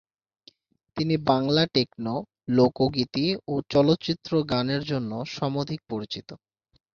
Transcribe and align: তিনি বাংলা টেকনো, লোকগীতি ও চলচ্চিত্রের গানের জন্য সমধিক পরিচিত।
তিনি 0.97 1.15
বাংলা 1.29 1.63
টেকনো, 1.73 2.15
লোকগীতি 2.49 3.25
ও 3.47 3.53
চলচ্চিত্রের 3.69 4.41
গানের 4.51 4.81
জন্য 4.83 5.11
সমধিক 5.31 5.79
পরিচিত। 5.89 6.29